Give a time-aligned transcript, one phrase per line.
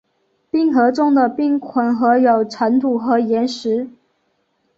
[0.49, 3.87] 冰河中的冰混合有尘土和岩石。